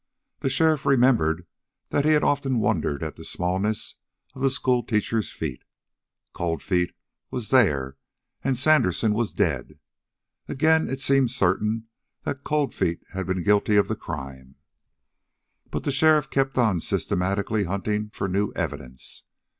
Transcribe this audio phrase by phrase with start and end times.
[0.39, 1.45] The sheriff remembered
[1.89, 3.97] that he had often wondered at the smallness
[4.33, 5.61] of the schoolteacher's feet.
[6.33, 6.95] Cold Feet
[7.29, 7.97] was there,
[8.43, 9.79] and Sandersen was dead.
[10.47, 11.85] Again it seemed certain
[12.23, 14.55] that Cold Feet had been guilty of the crime,
[15.69, 19.25] but the sheriff kept on systematically hunting for new evidence.